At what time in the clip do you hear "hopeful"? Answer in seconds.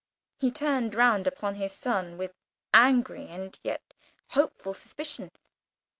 4.29-4.73